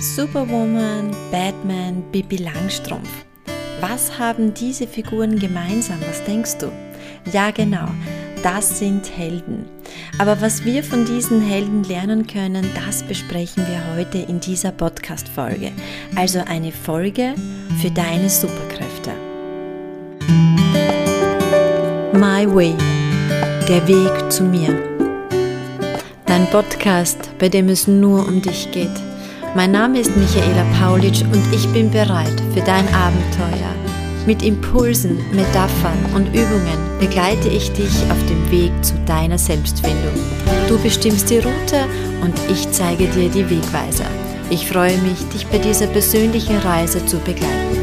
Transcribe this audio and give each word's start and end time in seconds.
Superwoman, 0.00 1.14
Batman, 1.30 2.02
Bibi 2.10 2.38
Langstrumpf. 2.38 3.10
Was 3.82 4.18
haben 4.18 4.54
diese 4.54 4.86
Figuren 4.86 5.38
gemeinsam? 5.38 5.98
Was 6.08 6.24
denkst 6.24 6.56
du? 6.56 6.72
Ja, 7.30 7.50
genau, 7.50 7.86
das 8.42 8.78
sind 8.78 9.14
Helden. 9.14 9.66
Aber 10.18 10.40
was 10.40 10.64
wir 10.64 10.82
von 10.82 11.04
diesen 11.04 11.42
Helden 11.42 11.84
lernen 11.84 12.26
können, 12.26 12.66
das 12.74 13.02
besprechen 13.02 13.66
wir 13.68 13.94
heute 13.94 14.18
in 14.18 14.40
dieser 14.40 14.72
Podcast-Folge. 14.72 15.70
Also 16.16 16.40
eine 16.46 16.72
Folge 16.72 17.34
für 17.82 17.90
deine 17.90 18.30
Superkräfte. 18.30 19.10
My 22.14 22.46
Way, 22.46 22.74
der 23.68 23.86
Weg 23.86 24.32
zu 24.32 24.44
mir. 24.44 24.78
Dein 26.24 26.46
Podcast, 26.46 27.18
bei 27.38 27.50
dem 27.50 27.68
es 27.68 27.86
nur 27.86 28.26
um 28.26 28.40
dich 28.40 28.70
geht. 28.72 29.09
Mein 29.56 29.72
Name 29.72 29.98
ist 29.98 30.16
Michaela 30.16 30.64
Paulitsch 30.78 31.22
und 31.22 31.42
ich 31.52 31.66
bin 31.72 31.90
bereit 31.90 32.40
für 32.54 32.60
dein 32.60 32.86
Abenteuer. 32.94 33.74
Mit 34.24 34.44
Impulsen, 34.44 35.18
Metaphern 35.32 35.98
und 36.14 36.28
Übungen 36.28 36.78
begleite 37.00 37.48
ich 37.48 37.72
dich 37.72 37.90
auf 38.12 38.26
dem 38.28 38.48
Weg 38.52 38.70
zu 38.80 38.94
deiner 39.06 39.38
Selbstfindung. 39.38 40.14
Du 40.68 40.78
bestimmst 40.78 41.30
die 41.30 41.38
Route 41.38 41.84
und 42.22 42.34
ich 42.48 42.70
zeige 42.70 43.08
dir 43.08 43.28
die 43.28 43.50
Wegweiser. 43.50 44.06
Ich 44.50 44.68
freue 44.68 44.96
mich, 44.98 45.18
dich 45.32 45.44
bei 45.48 45.58
dieser 45.58 45.88
persönlichen 45.88 46.56
Reise 46.58 47.04
zu 47.06 47.18
begleiten. 47.18 47.79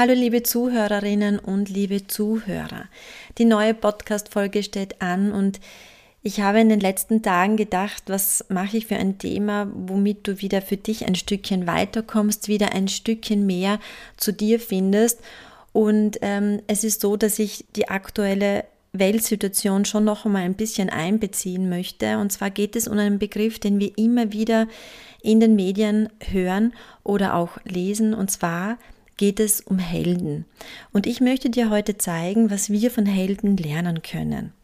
Hallo 0.00 0.14
liebe 0.14 0.42
Zuhörerinnen 0.42 1.38
und 1.38 1.68
liebe 1.68 2.06
Zuhörer. 2.06 2.86
Die 3.36 3.44
neue 3.44 3.74
Podcast-Folge 3.74 4.62
steht 4.62 5.02
an 5.02 5.30
und 5.30 5.60
ich 6.22 6.40
habe 6.40 6.58
in 6.58 6.70
den 6.70 6.80
letzten 6.80 7.20
Tagen 7.20 7.58
gedacht, 7.58 8.04
was 8.06 8.46
mache 8.48 8.78
ich 8.78 8.86
für 8.86 8.96
ein 8.96 9.18
Thema, 9.18 9.70
womit 9.74 10.26
du 10.26 10.40
wieder 10.40 10.62
für 10.62 10.78
dich 10.78 11.06
ein 11.06 11.16
Stückchen 11.16 11.66
weiterkommst, 11.66 12.48
wieder 12.48 12.72
ein 12.72 12.88
Stückchen 12.88 13.44
mehr 13.44 13.78
zu 14.16 14.32
dir 14.32 14.58
findest. 14.58 15.20
Und 15.74 16.16
ähm, 16.22 16.62
es 16.66 16.82
ist 16.82 17.02
so, 17.02 17.18
dass 17.18 17.38
ich 17.38 17.66
die 17.76 17.90
aktuelle 17.90 18.64
Weltsituation 18.94 19.84
schon 19.84 20.04
noch 20.04 20.24
einmal 20.24 20.44
ein 20.44 20.54
bisschen 20.54 20.88
einbeziehen 20.88 21.68
möchte. 21.68 22.16
Und 22.16 22.32
zwar 22.32 22.48
geht 22.48 22.74
es 22.74 22.88
um 22.88 22.96
einen 22.96 23.18
Begriff, 23.18 23.58
den 23.58 23.78
wir 23.78 23.92
immer 23.98 24.32
wieder 24.32 24.66
in 25.20 25.40
den 25.40 25.56
Medien 25.56 26.08
hören 26.24 26.72
oder 27.04 27.34
auch 27.34 27.58
lesen, 27.66 28.14
und 28.14 28.30
zwar 28.30 28.78
geht 29.20 29.38
es 29.38 29.60
um 29.60 29.78
Helden. 29.78 30.46
Und 30.94 31.06
ich 31.06 31.20
möchte 31.20 31.50
dir 31.50 31.68
heute 31.68 31.98
zeigen, 31.98 32.50
was 32.50 32.70
wir 32.70 32.90
von 32.90 33.04
Helden 33.04 33.58
lernen 33.58 34.00
können. 34.00 34.54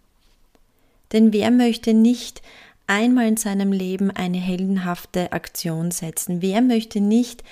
Denn 1.13 1.35
wer 1.35 1.51
möchte 1.51 1.93
nicht 1.93 2.41
einmal 2.87 3.29
in 3.29 3.37
seinem 3.37 3.71
Leben 3.71 4.11
eine 4.11 4.39
heldenhafte 4.39 5.33
Aktion 5.33 5.91
setzen? 5.91 6.41
Wer 6.41 6.63
möchte 6.63 7.03
nicht 7.03 7.45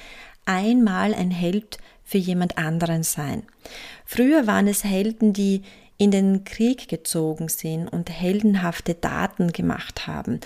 einmal 0.46 1.12
ein 1.12 1.30
Held 1.30 1.76
für 2.04 2.16
jemand 2.16 2.56
anderen 2.56 3.02
sein? 3.02 3.42
Früher 4.06 4.46
waren 4.46 4.66
es 4.66 4.82
Helden, 4.82 5.34
die 5.34 5.60
in 5.98 6.10
den 6.10 6.44
Krieg 6.44 6.88
gezogen 6.88 7.50
sind 7.50 7.86
und 7.86 8.08
heldenhafte 8.08 8.98
Taten 8.98 9.52
gemacht 9.52 10.06
haben. 10.06 10.40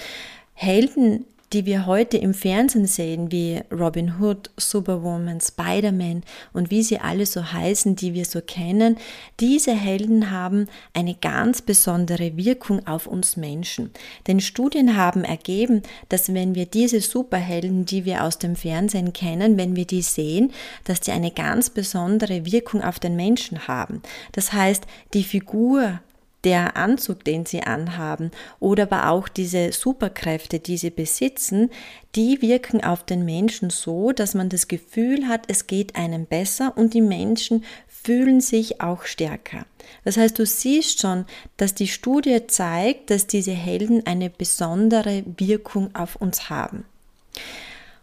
Helden, 0.55 1.25
die 1.53 1.65
wir 1.65 1.87
heute 1.87 2.19
im 2.19 2.35
Fernsehen 2.35 2.87
sehen, 2.87 3.33
wie 3.33 3.61
Robin 3.73 4.15
Hood, 4.21 4.51
Superwoman, 4.57 5.41
Spider-Man 5.41 6.23
und 6.53 6.71
wie 6.71 6.83
sie 6.83 6.99
alle 6.99 7.27
so 7.27 7.53
heißen, 7.53 7.97
die 7.97 8.15
wir 8.15 8.25
so 8.25 8.41
kennen, 8.41 8.97
diese 9.41 9.73
Helden 9.73 10.31
haben 10.31 10.67
eine 10.93 11.15
ganz 11.15 11.63
besondere 11.63 12.37
Wirkung 12.37 12.87
auf 12.87 13.07
uns 13.07 13.37
Menschen. 13.37 13.91
Denn 14.27 14.41
Studien 14.41 14.97
haben 14.97 15.25
ergeben, 15.25 15.83
dass 16.09 16.33
wenn 16.35 16.55
wir 16.55 16.67
diese 16.67 17.01
Superhelden, 17.01 17.87
die 17.87 18.05
wir 18.05 18.25
aus 18.25 18.39
dem 18.39 18.57
Fernsehen 18.57 19.13
kennen, 19.13 19.57
wenn 19.57 19.77
wir 19.77 19.87
die 19.87 20.03
sehen, 20.03 20.53
dass 20.85 21.01
die 21.01 21.13
eine 21.13 21.31
ganz 21.31 21.71
besondere 21.71 22.45
Wirkung 22.45 22.83
auf 22.83 22.99
den 22.99 23.17
Menschen 23.17 23.67
haben. 23.69 24.03
Das 24.33 24.53
heißt, 24.53 24.85
die 25.15 25.25
Figur 25.25 26.01
der 26.45 26.77
Anzug, 26.77 27.25
den 27.25 27.47
sie 27.47 27.63
anhaben 27.63 28.31
oder 28.61 28.85
aber 28.85 29.11
auch 29.11 29.29
diese 29.29 29.73
Superkräfte, 29.73 30.61
die 30.61 30.77
sie 30.77 30.91
besitzen, 30.91 31.71
die 32.15 32.41
wirken 32.43 32.83
auf 32.83 33.05
den 33.05 33.25
Menschen 33.25 33.71
so, 33.71 34.13
dass 34.13 34.35
man 34.35 34.49
das 34.49 34.69
Gefühl 34.69 35.27
hat, 35.27 35.45
es 35.49 35.67
geht 35.67 35.97
einem 35.97 36.27
besser 36.27 36.73
und 36.77 36.95
die 36.95 37.01
Menschen 37.01 37.65
fühlen 37.87 38.41
sich 38.41 38.81
auch 38.81 39.05
stärker. 39.05 39.67
Das 40.05 40.17
heißt, 40.17 40.39
du 40.39 40.47
siehst 40.47 41.01
schon, 41.01 41.25
dass 41.57 41.75
die 41.75 41.89
Studie 41.89 42.47
zeigt, 42.47 43.11
dass 43.11 43.27
diese 43.27 43.53
Helden 43.53 44.07
eine 44.07 44.31
besondere 44.31 45.25
Wirkung 45.37 45.95
auf 45.95 46.17
uns 46.17 46.49
haben. 46.51 46.85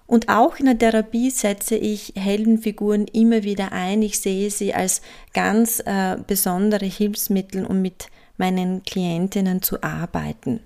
Und 0.08 0.30
auch 0.30 0.58
in 0.58 0.66
der 0.66 0.78
Therapie 0.78 1.32
setze 1.32 1.76
ich 1.76 2.14
Heldenfiguren 2.16 3.08
immer 3.08 3.44
wieder 3.44 3.72
ein. 3.72 4.04
Ich 4.04 4.20
sehe 4.20 4.52
sie 4.52 4.74
als 4.74 5.02
ganz 5.34 5.82
äh, 5.86 6.18
besondere 6.28 6.86
Hilfsmittel, 6.86 7.66
um 7.66 7.82
mit 7.82 8.08
meinen 8.38 8.84
Klientinnen 8.84 9.62
zu 9.62 9.84
arbeiten. 9.84 10.60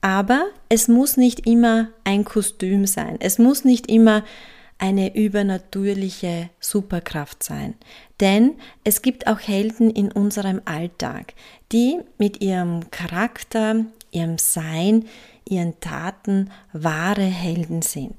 Aber 0.00 0.46
es 0.68 0.88
muss 0.88 1.16
nicht 1.16 1.46
immer 1.46 1.88
ein 2.04 2.24
Kostüm 2.24 2.86
sein. 2.86 3.16
Es 3.20 3.38
muss 3.38 3.64
nicht 3.64 3.88
immer 3.88 4.24
eine 4.78 5.14
übernatürliche 5.14 6.50
Superkraft 6.58 7.44
sein. 7.44 7.74
Denn 8.20 8.54
es 8.82 9.00
gibt 9.00 9.28
auch 9.28 9.38
Helden 9.38 9.90
in 9.90 10.10
unserem 10.10 10.60
Alltag, 10.64 11.34
die 11.70 12.00
mit 12.18 12.42
ihrem 12.42 12.90
Charakter, 12.90 13.84
ihrem 14.10 14.38
Sein, 14.38 15.04
ihren 15.48 15.78
Taten 15.78 16.50
wahre 16.72 17.22
Helden 17.22 17.82
sind. 17.82 18.16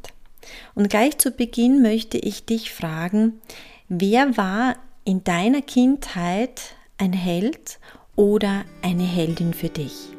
Und 0.73 0.89
gleich 0.89 1.17
zu 1.17 1.31
Beginn 1.31 1.81
möchte 1.81 2.17
ich 2.17 2.45
dich 2.45 2.71
fragen, 2.71 3.41
wer 3.89 4.37
war 4.37 4.75
in 5.03 5.23
deiner 5.25 5.61
Kindheit 5.61 6.75
ein 6.97 7.13
Held 7.13 7.79
oder 8.15 8.65
eine 8.81 9.03
Heldin 9.03 9.53
für 9.53 9.69
dich? 9.69 10.09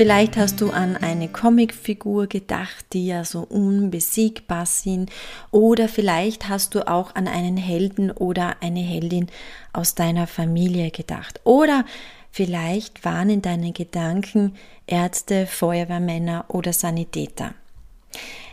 Vielleicht 0.00 0.38
hast 0.38 0.62
du 0.62 0.70
an 0.70 0.96
eine 0.96 1.28
Comicfigur 1.28 2.26
gedacht, 2.26 2.86
die 2.94 3.08
ja 3.08 3.22
so 3.22 3.40
unbesiegbar 3.40 4.64
sind. 4.64 5.10
Oder 5.50 5.88
vielleicht 5.88 6.48
hast 6.48 6.74
du 6.74 6.88
auch 6.88 7.14
an 7.16 7.28
einen 7.28 7.58
Helden 7.58 8.10
oder 8.10 8.56
eine 8.62 8.80
Heldin 8.80 9.26
aus 9.74 9.94
deiner 9.94 10.26
Familie 10.26 10.90
gedacht. 10.90 11.42
Oder 11.44 11.84
Vielleicht 12.30 13.04
waren 13.04 13.30
in 13.30 13.42
deinen 13.42 13.72
Gedanken 13.72 14.54
Ärzte, 14.86 15.46
Feuerwehrmänner 15.46 16.44
oder 16.48 16.72
Sanitäter. 16.72 17.54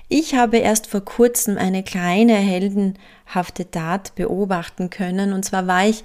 Ich 0.10 0.36
habe 0.36 0.58
erst 0.58 0.88
vor 0.88 1.02
kurzem 1.02 1.58
eine 1.58 1.84
kleine 1.84 2.36
heldenhafte 2.36 3.70
Tat 3.70 4.16
beobachten 4.16 4.90
können. 4.90 5.34
Und 5.34 5.44
zwar 5.44 5.68
war 5.68 5.88
ich 5.88 6.04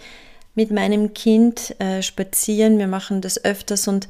mit 0.54 0.70
meinem 0.70 1.14
Kind 1.14 1.80
äh, 1.80 2.02
spazieren. 2.02 2.78
Wir 2.78 2.88
machen 2.88 3.20
das 3.20 3.44
öfters 3.44 3.88
und 3.88 4.08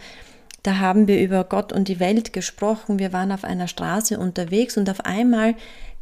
da 0.62 0.78
haben 0.78 1.08
wir 1.08 1.20
über 1.20 1.44
Gott 1.44 1.72
und 1.72 1.88
die 1.88 2.00
Welt 2.00 2.32
gesprochen. 2.32 2.98
Wir 2.98 3.12
waren 3.12 3.32
auf 3.32 3.44
einer 3.44 3.68
Straße 3.68 4.18
unterwegs 4.18 4.76
und 4.76 4.88
auf 4.88 5.04
einmal 5.04 5.54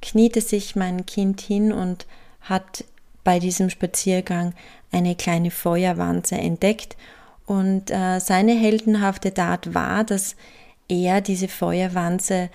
kniete 0.03 0.41
sich 0.41 0.76
mein 0.76 1.04
Kind 1.06 1.41
hin 1.41 1.72
und 1.72 2.06
hat 2.43 2.84
bei 3.25 3.38
diesem 3.38 3.70
Spaziergang 3.70 4.54
eine 4.93 5.15
kleine 5.15 5.50
Feuerwanze 5.50 6.37
entdeckt 6.37 6.97
und 7.50 7.91
äh, 7.91 8.20
seine 8.20 8.52
heldenhafte 8.52 9.35
Tat 9.35 9.75
war, 9.75 10.05
dass 10.05 10.37
er 10.87 11.20
diese 11.20 11.49
Feuerwanze 11.49 12.49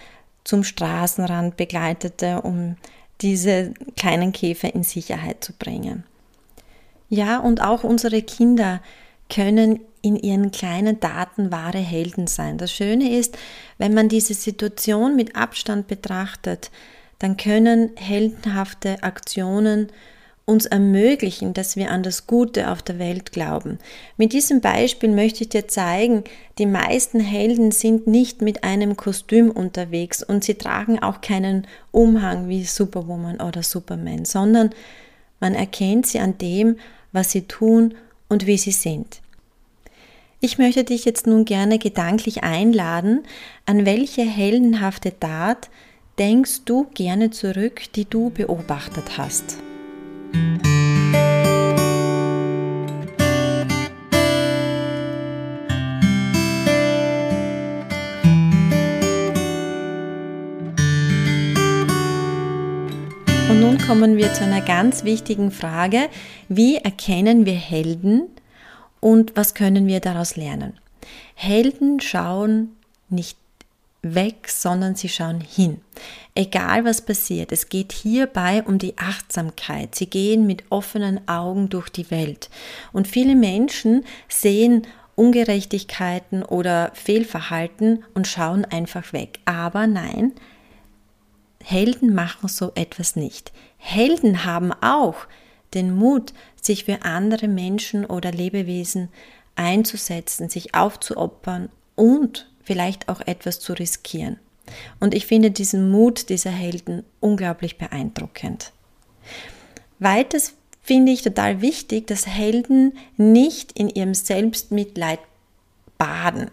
zum 0.45 0.63
Straßenrand 0.63 1.57
begleitete, 1.57 2.41
um 2.43 2.77
diese 3.19 3.73
kleinen 3.97 4.31
Käfer 4.31 4.73
in 4.73 4.83
Sicherheit 4.83 5.43
zu 5.43 5.51
bringen. 5.51 6.05
Ja, 7.09 7.39
und 7.39 7.61
auch 7.61 7.83
unsere 7.83 8.21
Kinder 8.21 8.79
können 9.29 9.81
in 10.01 10.15
ihren 10.15 10.51
kleinen 10.51 11.01
Taten 11.01 11.51
wahre 11.51 11.79
Helden 11.79 12.27
sein. 12.27 12.57
Das 12.57 12.71
Schöne 12.71 13.17
ist, 13.17 13.37
wenn 13.77 13.93
man 13.93 14.07
diese 14.07 14.33
Situation 14.33 15.17
mit 15.17 15.35
Abstand 15.35 15.87
betrachtet, 15.87 16.71
dann 17.19 17.35
können 17.35 17.89
heldenhafte 17.97 19.03
Aktionen 19.03 19.91
uns 20.45 20.67
ermöglichen, 20.67 21.53
dass 21.53 21.75
wir 21.75 21.89
an 21.89 22.03
das 22.03 22.27
Gute 22.27 22.69
auf 22.69 22.83
der 22.83 22.99
Welt 22.99 23.31
glauben. 23.31 23.79
Mit 24.15 24.31
diesem 24.31 24.61
Beispiel 24.61 25.09
möchte 25.09 25.43
ich 25.43 25.49
dir 25.49 25.67
zeigen, 25.67 26.23
die 26.59 26.67
meisten 26.67 27.19
Helden 27.19 27.71
sind 27.71 28.05
nicht 28.05 28.43
mit 28.43 28.63
einem 28.63 28.95
Kostüm 28.95 29.49
unterwegs 29.49 30.21
und 30.21 30.43
sie 30.43 30.53
tragen 30.53 31.01
auch 31.01 31.21
keinen 31.21 31.65
Umhang 31.91 32.47
wie 32.47 32.63
Superwoman 32.63 33.41
oder 33.41 33.63
Superman, 33.63 34.25
sondern 34.25 34.69
man 35.39 35.55
erkennt 35.55 36.05
sie 36.05 36.19
an 36.19 36.37
dem, 36.37 36.77
was 37.11 37.31
sie 37.31 37.43
tun 37.43 37.95
und 38.29 38.45
wie 38.45 38.57
sie 38.57 38.71
sind. 38.71 39.21
Ich 40.41 40.59
möchte 40.59 40.83
dich 40.83 41.05
jetzt 41.05 41.25
nun 41.25 41.45
gerne 41.45 41.79
gedanklich 41.79 42.43
einladen, 42.43 43.23
an 43.65 43.85
welche 43.87 44.21
heldenhafte 44.21 45.19
Tat 45.19 45.69
denkst 46.19 46.65
du 46.65 46.85
gerne 46.93 47.31
zurück, 47.31 47.81
die 47.95 48.05
du 48.05 48.29
beobachtet 48.29 49.17
hast. 49.17 49.57
Und 63.49 63.61
nun 63.61 63.77
kommen 63.77 64.17
wir 64.17 64.33
zu 64.33 64.43
einer 64.43 64.61
ganz 64.61 65.03
wichtigen 65.03 65.51
Frage. 65.51 66.09
Wie 66.49 66.77
erkennen 66.77 67.45
wir 67.45 67.53
Helden 67.53 68.23
und 68.99 69.37
was 69.37 69.53
können 69.53 69.87
wir 69.87 69.99
daraus 69.99 70.35
lernen? 70.35 70.73
Helden 71.35 72.01
schauen 72.01 72.75
nicht 73.07 73.37
weg, 74.13 74.49
sondern 74.49 74.95
sie 74.95 75.09
schauen 75.09 75.41
hin. 75.41 75.81
Egal 76.35 76.85
was 76.85 77.01
passiert, 77.01 77.51
es 77.51 77.69
geht 77.69 77.91
hierbei 77.91 78.63
um 78.63 78.77
die 78.77 78.97
Achtsamkeit. 78.97 79.95
Sie 79.95 80.07
gehen 80.07 80.45
mit 80.45 80.63
offenen 80.69 81.27
Augen 81.27 81.69
durch 81.69 81.89
die 81.89 82.11
Welt. 82.11 82.49
Und 82.93 83.07
viele 83.07 83.35
Menschen 83.35 84.05
sehen 84.29 84.85
Ungerechtigkeiten 85.15 86.43
oder 86.43 86.91
Fehlverhalten 86.93 88.03
und 88.13 88.27
schauen 88.27 88.65
einfach 88.65 89.13
weg. 89.13 89.39
Aber 89.45 89.87
nein, 89.87 90.33
Helden 91.63 92.13
machen 92.13 92.47
so 92.47 92.73
etwas 92.75 93.15
nicht. 93.15 93.51
Helden 93.77 94.45
haben 94.45 94.71
auch 94.71 95.15
den 95.73 95.95
Mut, 95.95 96.33
sich 96.61 96.85
für 96.85 97.03
andere 97.03 97.47
Menschen 97.47 98.05
oder 98.05 98.31
Lebewesen 98.31 99.09
einzusetzen, 99.55 100.49
sich 100.49 100.75
aufzuopfern 100.75 101.69
und 101.95 102.49
vielleicht 102.65 103.07
auch 103.07 103.21
etwas 103.25 103.59
zu 103.59 103.73
riskieren. 103.73 104.37
Und 104.99 105.13
ich 105.13 105.25
finde 105.25 105.51
diesen 105.51 105.89
Mut 105.89 106.29
dieser 106.29 106.49
Helden 106.49 107.03
unglaublich 107.19 107.77
beeindruckend. 107.77 108.71
Weiters 109.99 110.53
finde 110.81 111.11
ich 111.11 111.21
total 111.21 111.61
wichtig, 111.61 112.07
dass 112.07 112.27
Helden 112.27 112.97
nicht 113.17 113.71
in 113.73 113.89
ihrem 113.89 114.13
Selbstmitleid 114.13 115.19
baden. 115.97 116.51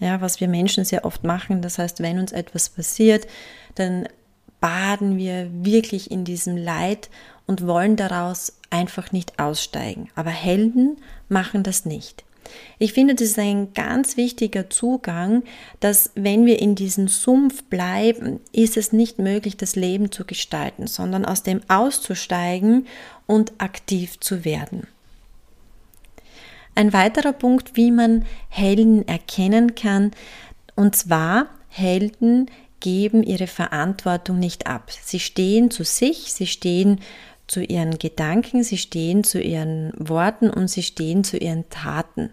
Ja, 0.00 0.20
was 0.20 0.40
wir 0.40 0.48
Menschen 0.48 0.84
sehr 0.84 1.04
oft 1.04 1.24
machen. 1.24 1.62
Das 1.62 1.78
heißt, 1.78 2.00
wenn 2.00 2.18
uns 2.18 2.32
etwas 2.32 2.68
passiert, 2.68 3.26
dann 3.76 4.08
baden 4.60 5.16
wir 5.16 5.48
wirklich 5.64 6.10
in 6.10 6.24
diesem 6.24 6.56
Leid 6.56 7.10
und 7.46 7.66
wollen 7.66 7.96
daraus 7.96 8.54
einfach 8.70 9.12
nicht 9.12 9.38
aussteigen. 9.38 10.08
Aber 10.14 10.30
Helden 10.30 10.96
machen 11.28 11.62
das 11.62 11.84
nicht. 11.84 12.24
Ich 12.78 12.92
finde, 12.92 13.14
das 13.14 13.28
ist 13.28 13.38
ein 13.38 13.72
ganz 13.74 14.16
wichtiger 14.16 14.70
Zugang, 14.70 15.42
dass 15.80 16.10
wenn 16.14 16.46
wir 16.46 16.60
in 16.60 16.74
diesem 16.74 17.08
Sumpf 17.08 17.64
bleiben, 17.64 18.40
ist 18.52 18.76
es 18.76 18.92
nicht 18.92 19.18
möglich, 19.18 19.56
das 19.56 19.76
Leben 19.76 20.10
zu 20.12 20.24
gestalten, 20.24 20.86
sondern 20.86 21.24
aus 21.24 21.42
dem 21.42 21.60
auszusteigen 21.68 22.86
und 23.26 23.52
aktiv 23.58 24.20
zu 24.20 24.44
werden. 24.44 24.86
Ein 26.74 26.92
weiterer 26.92 27.32
Punkt, 27.32 27.76
wie 27.76 27.90
man 27.90 28.24
Helden 28.48 29.06
erkennen 29.06 29.74
kann, 29.74 30.10
und 30.74 30.96
zwar 30.96 31.48
Helden, 31.68 32.50
geben 32.80 33.22
ihre 33.22 33.46
Verantwortung 33.46 34.38
nicht 34.38 34.66
ab. 34.66 34.90
Sie 35.02 35.20
stehen 35.20 35.70
zu 35.70 35.84
sich, 35.84 36.32
sie 36.32 36.46
stehen 36.46 37.00
zu 37.46 37.62
ihren 37.62 37.98
Gedanken, 37.98 38.62
sie 38.62 38.78
stehen 38.78 39.24
zu 39.24 39.40
ihren 39.40 39.92
Worten 39.96 40.50
und 40.50 40.68
sie 40.68 40.82
stehen 40.82 41.24
zu 41.24 41.36
ihren 41.36 41.68
Taten. 41.70 42.30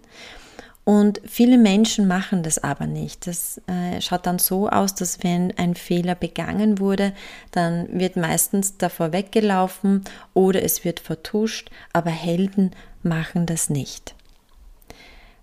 Und 0.83 1.21
viele 1.25 1.57
Menschen 1.57 2.07
machen 2.07 2.41
das 2.41 2.63
aber 2.63 2.87
nicht. 2.87 3.27
Das 3.27 3.61
äh, 3.67 4.01
schaut 4.01 4.25
dann 4.25 4.39
so 4.39 4.67
aus, 4.67 4.95
dass 4.95 5.23
wenn 5.23 5.55
ein 5.57 5.75
Fehler 5.75 6.15
begangen 6.15 6.79
wurde, 6.79 7.13
dann 7.51 7.87
wird 7.99 8.15
meistens 8.15 8.77
davor 8.77 9.13
weggelaufen 9.13 10.03
oder 10.33 10.63
es 10.63 10.83
wird 10.83 10.99
vertuscht, 10.99 11.69
aber 11.93 12.09
Helden 12.09 12.71
machen 13.03 13.45
das 13.45 13.69
nicht. 13.69 14.15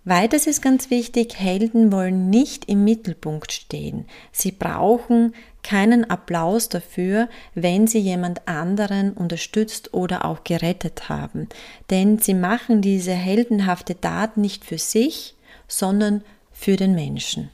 Weiters 0.05 0.47
ist 0.47 0.62
ganz 0.62 0.91
wichtig, 0.91 1.38
Helden 1.38 1.93
wollen 1.93 2.31
nicht 2.31 2.65
im 2.65 2.82
Mittelpunkt 2.82 3.53
stehen. 3.53 4.06
Sie 4.32 4.53
brauchen 4.53 5.35
keinen 5.69 6.09
Applaus 6.09 6.70
dafür, 6.70 7.29
wenn 7.55 7.87
sie 7.87 7.99
jemand 7.99 8.49
anderen 8.49 9.12
unterstützt 9.12 9.93
oder 9.93 10.25
auch 10.25 10.43
gerettet 10.43 11.11
haben. 11.11 11.47
Denn 11.91 12.19
sie 12.19 12.32
machen 12.32 12.81
diese 12.81 13.12
heldenhafte 13.12 14.00
Tat 14.00 14.38
nicht 14.38 14.65
für 14.65 14.79
sich, 14.79 15.35
sondern 15.67 16.23
für 16.53 16.76
den 16.76 16.94
Menschen. 16.94 17.50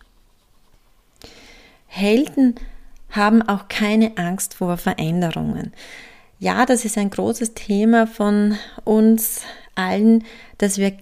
Helden 1.89 2.55
haben 3.11 3.43
auch 3.43 3.67
keine 3.67 4.17
Angst 4.17 4.55
vor 4.55 4.77
Veränderungen. 4.77 5.73
Ja, 6.39 6.67
das 6.67 6.85
ist 6.85 6.97
ein 6.97 7.11
großes 7.11 7.55
Thema 7.55 8.07
von 8.07 8.57
uns 8.85 9.41
allen, 9.75 10.23
dass 10.59 10.79
wir 10.79 10.93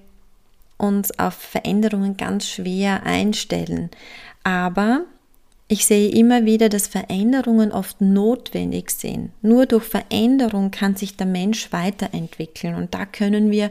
uns 0.78 1.18
auf 1.18 1.34
Veränderungen 1.34 2.16
ganz 2.16 2.48
schwer 2.48 3.02
einstellen. 3.02 3.90
Aber 4.44 5.04
ich 5.72 5.86
sehe 5.86 6.10
immer 6.10 6.44
wieder, 6.44 6.68
dass 6.68 6.86
Veränderungen 6.86 7.72
oft 7.72 8.02
notwendig 8.02 8.90
sind. 8.90 9.30
Nur 9.40 9.64
durch 9.64 9.84
Veränderung 9.84 10.70
kann 10.70 10.96
sich 10.96 11.16
der 11.16 11.26
Mensch 11.26 11.72
weiterentwickeln. 11.72 12.74
Und 12.74 12.92
da 12.92 13.06
können 13.06 13.50
wir 13.50 13.70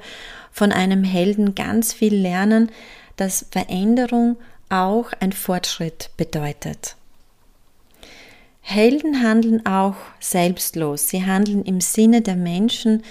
von 0.51 0.71
einem 0.71 1.03
Helden 1.03 1.53
ganz 1.53 1.93
viel 1.93 2.15
lernen, 2.15 2.71
dass 3.17 3.45
Veränderung 3.51 4.37
auch 4.69 5.11
ein 5.19 5.31
Fortschritt 5.31 6.09
bedeutet. 6.17 6.95
Helden 8.61 9.21
handeln 9.21 9.63
auch 9.67 9.97
selbstlos. 10.19 11.07
Sie 11.07 11.23
handeln 11.23 11.63
im 11.63 11.81
Sinne 11.81 12.21
der 12.21 12.35
Menschen 12.35 13.03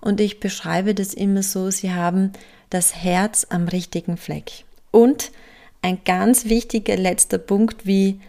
und 0.00 0.20
ich 0.20 0.38
beschreibe 0.38 0.94
das 0.94 1.14
immer 1.14 1.42
so, 1.42 1.72
sie 1.72 1.92
haben 1.92 2.32
das 2.70 2.94
Herz 2.94 3.44
am 3.50 3.66
richtigen 3.66 4.16
Fleck. 4.16 4.64
Und 4.92 5.32
ein 5.82 5.98
ganz 6.04 6.44
wichtiger 6.44 6.96
letzter 6.96 7.38
Punkt, 7.38 7.86
wie 7.86 8.20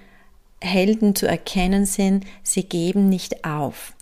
Helden 0.59 1.15
zu 1.15 1.27
erkennen 1.27 1.85
sind, 1.85 2.25
sie 2.41 2.63
geben 2.63 3.09
nicht 3.09 3.45
auf. 3.45 3.93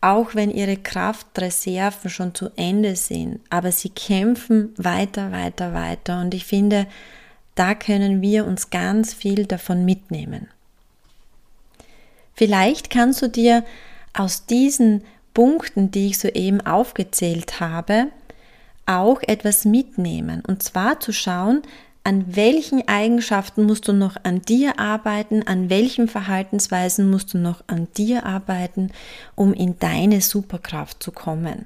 Auch 0.00 0.34
wenn 0.34 0.50
ihre 0.50 0.76
Kraftreserven 0.76 2.10
schon 2.10 2.34
zu 2.34 2.50
Ende 2.56 2.94
sind, 2.96 3.40
aber 3.50 3.72
sie 3.72 3.88
kämpfen 3.88 4.72
weiter, 4.76 5.32
weiter, 5.32 5.74
weiter. 5.74 6.20
Und 6.20 6.34
ich 6.34 6.44
finde, 6.44 6.86
da 7.54 7.74
können 7.74 8.20
wir 8.20 8.46
uns 8.46 8.70
ganz 8.70 9.14
viel 9.14 9.46
davon 9.46 9.84
mitnehmen. 9.84 10.48
Vielleicht 12.34 12.90
kannst 12.90 13.22
du 13.22 13.28
dir 13.28 13.64
aus 14.12 14.46
diesen 14.46 15.02
Punkten, 15.32 15.90
die 15.90 16.08
ich 16.08 16.18
soeben 16.18 16.60
aufgezählt 16.60 17.60
habe, 17.60 18.08
auch 18.86 19.20
etwas 19.22 19.64
mitnehmen. 19.64 20.42
Und 20.46 20.62
zwar 20.62 21.00
zu 21.00 21.12
schauen, 21.12 21.62
an 22.04 22.36
welchen 22.36 22.86
Eigenschaften 22.86 23.64
musst 23.64 23.88
du 23.88 23.94
noch 23.94 24.16
an 24.22 24.42
dir 24.42 24.78
arbeiten, 24.78 25.42
an 25.46 25.70
welchen 25.70 26.06
Verhaltensweisen 26.06 27.10
musst 27.10 27.32
du 27.32 27.38
noch 27.38 27.64
an 27.66 27.88
dir 27.96 28.26
arbeiten, 28.26 28.90
um 29.34 29.54
in 29.54 29.78
deine 29.78 30.20
Superkraft 30.20 31.02
zu 31.02 31.12
kommen. 31.12 31.64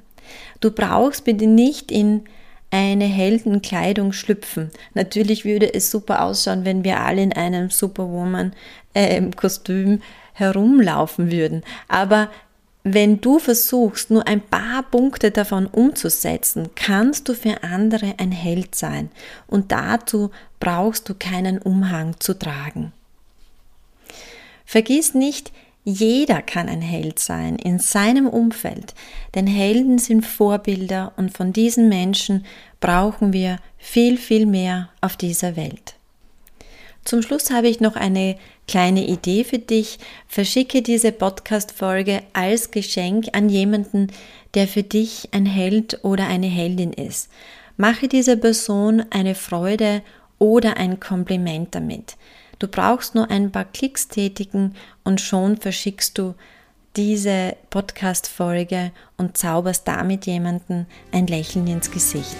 Du 0.60 0.70
brauchst 0.70 1.24
bitte 1.24 1.48
nicht 1.48 1.90
in 1.90 2.22
eine 2.70 3.06
Heldenkleidung 3.06 4.12
schlüpfen. 4.12 4.70
Natürlich 4.94 5.44
würde 5.44 5.74
es 5.74 5.90
super 5.90 6.22
ausschauen, 6.22 6.64
wenn 6.64 6.84
wir 6.84 7.00
alle 7.00 7.22
in 7.22 7.32
einem 7.32 7.70
Superwoman-Kostüm 7.70 9.94
äh, 9.94 9.98
herumlaufen 10.34 11.32
würden. 11.32 11.64
Aber 11.88 12.30
wenn 12.94 13.20
du 13.20 13.38
versuchst, 13.38 14.10
nur 14.10 14.26
ein 14.26 14.40
paar 14.40 14.82
Punkte 14.82 15.30
davon 15.30 15.66
umzusetzen, 15.66 16.70
kannst 16.74 17.28
du 17.28 17.34
für 17.34 17.62
andere 17.62 18.14
ein 18.18 18.32
Held 18.32 18.74
sein 18.74 19.10
und 19.46 19.72
dazu 19.72 20.30
brauchst 20.60 21.08
du 21.08 21.14
keinen 21.14 21.58
Umhang 21.58 22.18
zu 22.20 22.38
tragen. 22.38 22.92
Vergiss 24.64 25.14
nicht, 25.14 25.52
jeder 25.84 26.42
kann 26.42 26.68
ein 26.68 26.82
Held 26.82 27.18
sein 27.18 27.56
in 27.56 27.78
seinem 27.78 28.26
Umfeld, 28.26 28.94
denn 29.34 29.46
Helden 29.46 29.98
sind 29.98 30.26
Vorbilder 30.26 31.12
und 31.16 31.34
von 31.34 31.52
diesen 31.52 31.88
Menschen 31.88 32.44
brauchen 32.80 33.32
wir 33.32 33.58
viel, 33.78 34.18
viel 34.18 34.44
mehr 34.44 34.90
auf 35.00 35.16
dieser 35.16 35.56
Welt. 35.56 35.97
Zum 37.08 37.22
Schluss 37.22 37.50
habe 37.50 37.68
ich 37.68 37.80
noch 37.80 37.96
eine 37.96 38.36
kleine 38.66 39.06
Idee 39.06 39.42
für 39.42 39.58
dich. 39.58 39.98
Verschicke 40.26 40.82
diese 40.82 41.10
Podcast-Folge 41.10 42.22
als 42.34 42.70
Geschenk 42.70 43.28
an 43.32 43.48
jemanden, 43.48 44.08
der 44.52 44.68
für 44.68 44.82
dich 44.82 45.30
ein 45.32 45.46
Held 45.46 46.04
oder 46.04 46.26
eine 46.26 46.48
Heldin 46.48 46.92
ist. 46.92 47.30
Mache 47.78 48.08
dieser 48.08 48.36
Person 48.36 49.06
eine 49.08 49.34
Freude 49.34 50.02
oder 50.38 50.76
ein 50.76 51.00
Kompliment 51.00 51.74
damit. 51.74 52.18
Du 52.58 52.68
brauchst 52.68 53.14
nur 53.14 53.30
ein 53.30 53.52
paar 53.52 53.64
Klicks 53.64 54.08
tätigen 54.08 54.74
und 55.02 55.22
schon 55.22 55.56
verschickst 55.56 56.18
du 56.18 56.34
diese 56.94 57.56
Podcast-Folge 57.70 58.92
und 59.16 59.38
zauberst 59.38 59.88
damit 59.88 60.26
jemanden 60.26 60.86
ein 61.10 61.26
Lächeln 61.26 61.68
ins 61.68 61.90
Gesicht. 61.90 62.36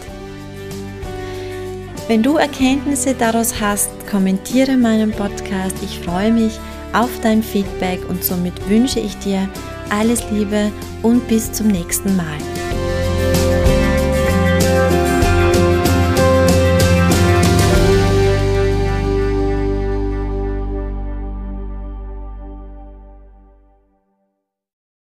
Wenn 2.09 2.23
du 2.23 2.38
Erkenntnisse 2.38 3.12
daraus 3.12 3.61
hast, 3.61 3.91
kommentiere 4.11 4.79
meinen 4.79 5.12
Podcast. 5.12 5.77
Ich 5.83 6.00
freue 6.00 6.33
mich 6.33 6.59
auf 6.95 7.11
dein 7.21 7.43
Feedback 7.43 8.00
und 8.09 8.25
somit 8.25 8.55
wünsche 8.67 8.99
ich 8.99 9.15
dir 9.19 9.47
alles 9.91 10.23
Liebe 10.31 10.73
und 11.03 11.29
bis 11.29 11.53
zum 11.53 11.67
nächsten 11.67 12.17
Mal. 12.17 12.38